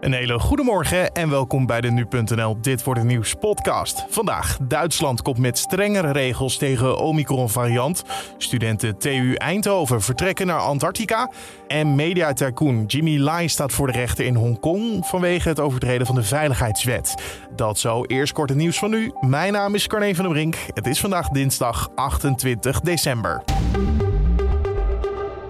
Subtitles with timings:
[0.00, 4.06] Een hele goede morgen en welkom bij de Nu.nl Dit wordt het nieuws podcast.
[4.08, 8.04] Vandaag, Duitsland komt met strengere regels tegen Omicron variant.
[8.36, 11.30] Studenten TU Eindhoven vertrekken naar Antarctica.
[11.68, 16.14] En media tycoon Jimmy Lai staat voor de rechter in Hongkong vanwege het overtreden van
[16.14, 17.14] de veiligheidswet.
[17.56, 19.12] Dat zo, eerst kort het nieuws van nu.
[19.20, 20.56] Mijn naam is Carne van der Brink.
[20.74, 23.42] Het is vandaag dinsdag 28 december.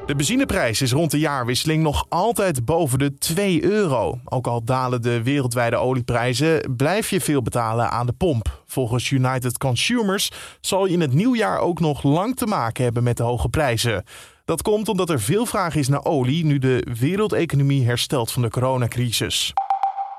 [0.09, 4.21] De benzineprijs is rond de jaarwisseling nog altijd boven de 2 euro.
[4.25, 8.63] Ook al dalen de wereldwijde olieprijzen, blijf je veel betalen aan de pomp.
[8.67, 13.17] Volgens United Consumers zal je in het nieuwjaar ook nog lang te maken hebben met
[13.17, 14.05] de hoge prijzen.
[14.45, 18.51] Dat komt omdat er veel vraag is naar olie nu de wereldeconomie herstelt van de
[18.51, 19.53] coronacrisis.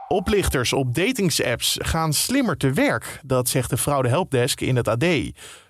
[0.07, 5.05] Oplichters op datingsapps gaan slimmer te werk, dat zegt de fraude helpdesk in het AD.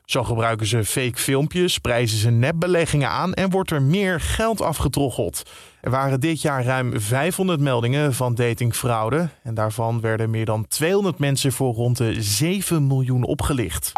[0.10, 5.44] Zo gebruiken ze fake filmpjes, prijzen ze nepbeleggingen aan en wordt er meer geld afgetroggeld.
[5.82, 11.20] Er waren dit jaar ruim 500 meldingen van datingfraude en daarvan werden meer dan 200
[11.20, 13.92] mensen voor rond de 7 miljoen opgelicht.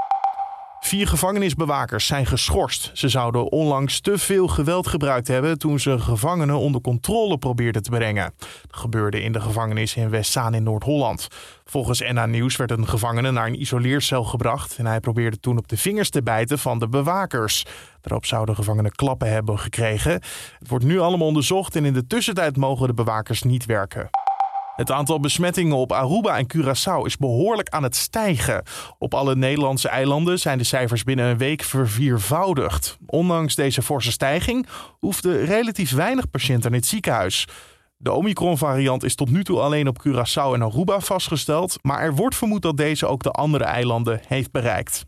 [0.83, 2.91] Vier gevangenisbewakers zijn geschorst.
[2.93, 7.89] Ze zouden onlangs te veel geweld gebruikt hebben toen ze gevangenen onder controle probeerden te
[7.89, 8.33] brengen.
[8.37, 11.27] Dat gebeurde in de gevangenis in Westzaan in Noord-Holland.
[11.65, 15.67] Volgens NA Nieuws werd een gevangene naar een isoleercel gebracht en hij probeerde toen op
[15.67, 17.65] de vingers te bijten van de bewakers.
[18.01, 20.11] Daarop zouden gevangenen klappen hebben gekregen.
[20.11, 24.09] Het wordt nu allemaal onderzocht en in de tussentijd mogen de bewakers niet werken.
[24.75, 28.63] Het aantal besmettingen op Aruba en Curaçao is behoorlijk aan het stijgen.
[28.97, 32.97] Op alle Nederlandse eilanden zijn de cijfers binnen een week verviervoudigd.
[33.05, 34.67] Ondanks deze forse stijging
[34.99, 37.47] hoefden relatief weinig patiënten in het ziekenhuis.
[37.97, 42.35] De Omicron-variant is tot nu toe alleen op Curaçao en Aruba vastgesteld, maar er wordt
[42.35, 45.05] vermoed dat deze ook de andere eilanden heeft bereikt.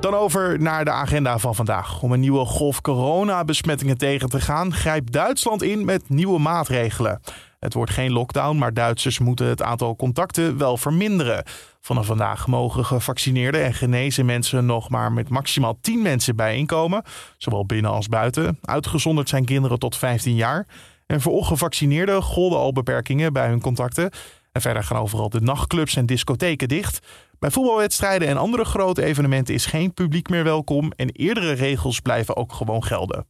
[0.00, 2.02] Dan over naar de agenda van vandaag.
[2.02, 7.20] Om een nieuwe golf coronabesmettingen tegen te gaan, grijpt Duitsland in met nieuwe maatregelen.
[7.66, 11.44] Het wordt geen lockdown, maar Duitsers moeten het aantal contacten wel verminderen.
[11.80, 17.02] Vanaf vandaag mogen gevaccineerde en genezen mensen nog maar met maximaal 10 mensen bijeenkomen,
[17.36, 18.58] zowel binnen als buiten.
[18.62, 20.66] Uitgezonderd zijn kinderen tot 15 jaar.
[21.06, 24.10] En voor ongevaccineerden golden al beperkingen bij hun contacten.
[24.52, 27.06] En verder gaan overal de nachtclubs en discotheken dicht.
[27.38, 32.36] Bij voetbalwedstrijden en andere grote evenementen is geen publiek meer welkom en eerdere regels blijven
[32.36, 33.26] ook gewoon gelden.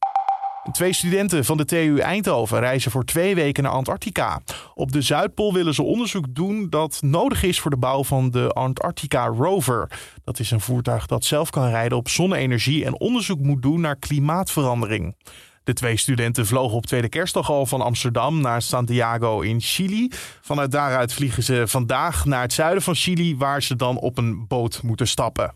[0.73, 4.41] Twee studenten van de TU Eindhoven reizen voor twee weken naar Antarctica.
[4.75, 8.49] Op de Zuidpool willen ze onderzoek doen dat nodig is voor de bouw van de
[8.49, 9.91] Antarctica Rover.
[10.25, 13.97] Dat is een voertuig dat zelf kan rijden op zonne-energie en onderzoek moet doen naar
[13.97, 15.17] klimaatverandering.
[15.65, 20.11] De twee studenten vlogen op tweede kerstdag al van Amsterdam naar Santiago in Chili.
[20.41, 24.47] Vanuit daaruit vliegen ze vandaag naar het zuiden van Chili, waar ze dan op een
[24.47, 25.55] boot moeten stappen.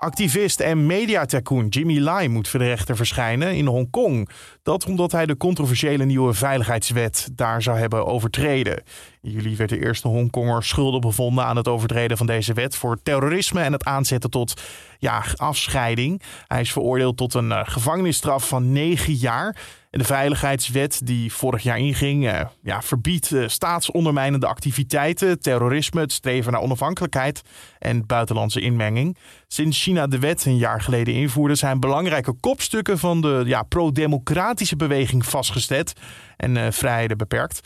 [0.00, 4.28] Activist en mediatycoon Jimmy Lai moet voor de rechter verschijnen in Hongkong.
[4.62, 8.82] Dat omdat hij de controversiële nieuwe veiligheidswet daar zou hebben overtreden.
[9.22, 13.02] In juli werd de eerste Hongkonger schuldig bevonden aan het overtreden van deze wet voor
[13.02, 14.62] terrorisme en het aanzetten tot
[14.98, 16.22] ja, afscheiding.
[16.46, 19.56] Hij is veroordeeld tot een uh, gevangenisstraf van negen jaar.
[19.90, 26.12] En de veiligheidswet die vorig jaar inging, uh, ja, verbiedt uh, staatsondermijnende activiteiten, terrorisme, het
[26.12, 27.42] streven naar onafhankelijkheid
[27.78, 29.16] en buitenlandse inmenging.
[29.48, 34.76] Sinds China de wet een jaar geleden invoerde, zijn belangrijke kopstukken van de ja, pro-democratische
[34.76, 35.92] beweging vastgezet
[36.36, 37.60] en vrijheden beperkt.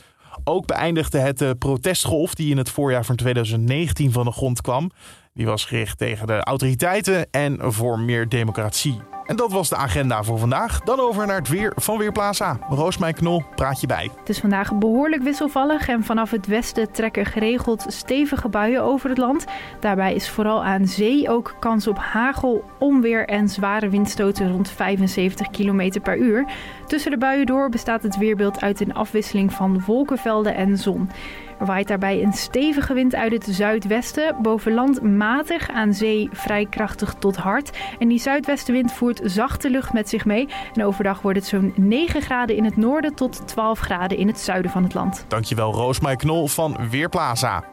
[0.45, 4.91] Ook beëindigde het de protestgolf die in het voorjaar van 2019 van de grond kwam.
[5.34, 9.14] Die was gericht tegen de autoriteiten en voor meer democratie.
[9.27, 10.81] En dat was de agenda voor vandaag.
[10.81, 12.59] Dan over naar het weer van Weerplaza.
[12.69, 14.11] Roosmijn Knol praat je bij.
[14.19, 19.19] Het is vandaag behoorlijk wisselvallig en vanaf het westen trekken geregeld stevige buien over het
[19.19, 19.45] land.
[19.81, 25.51] Daarbij is vooral aan zee ook kans op hagel, onweer en zware windstoten rond 75
[25.51, 26.45] km per uur.
[26.87, 31.11] Tussen de buien door bestaat het weerbeeld uit een afwisseling van wolkenvelden en zon.
[31.59, 36.66] Er waait daarbij een stevige wind uit het zuidwesten, boven land matig, aan zee vrij
[36.66, 37.70] krachtig tot hard.
[37.98, 40.48] En die zuidwestenwind voert zachte lucht met zich mee.
[40.75, 44.41] En overdag wordt het zo'n 9 graden in het noorden tot 12 graden in het
[44.41, 45.25] zuiden van het land.
[45.28, 47.65] Dankjewel Roosmaai Knol van Weerplaza.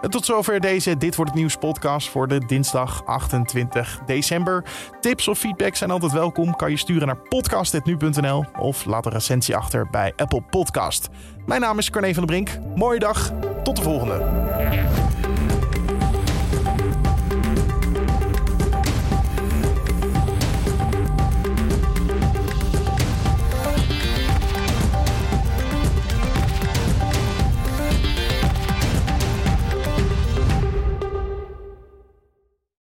[0.00, 4.64] En tot zover deze Dit Wordt Het Nieuws podcast voor de dinsdag 28 december.
[5.00, 6.56] Tips of feedback zijn altijd welkom.
[6.56, 11.08] Kan je sturen naar podcast.nu.nl of laat een recensie achter bij Apple Podcast.
[11.46, 12.76] Mijn naam is Carne van der Brink.
[12.76, 13.32] Mooie dag.
[13.62, 15.25] Tot de volgende.